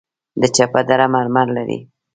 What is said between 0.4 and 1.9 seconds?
د چپه دره مرمر لري